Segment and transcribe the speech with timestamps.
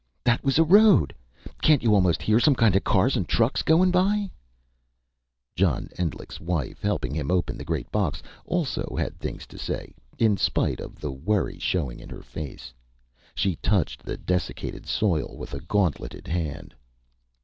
[0.23, 1.13] "That was a road!
[1.61, 4.31] Can't you almost hear some kinda cars and trucks goin' by?"
[5.55, 10.37] John Endlich's wife, helping him open the great box, also had things to say, in
[10.37, 12.73] spite of the worry showing in her face.
[13.35, 16.73] She touched the dessicated soil with a gauntleted hand.